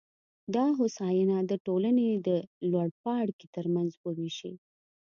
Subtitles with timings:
[0.55, 2.29] دا هوساینه د ټولنې د
[2.71, 4.53] لوړپاړکي ترمنځ ووېشي.